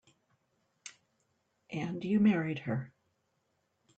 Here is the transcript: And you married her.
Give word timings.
And 1.69 2.03
you 2.03 2.19
married 2.19 2.57
her. 2.65 2.91